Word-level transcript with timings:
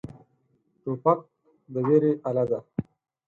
توپک 0.83 1.19
د 1.73 1.75
ویرې 1.87 2.13
اله 2.29 2.43
دی. 2.49 2.59